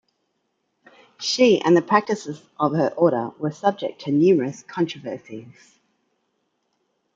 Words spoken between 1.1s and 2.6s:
She and the practices